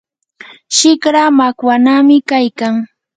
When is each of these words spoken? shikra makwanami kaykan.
shikra 0.75 1.21
makwanami 1.37 2.17
kaykan. 2.29 2.75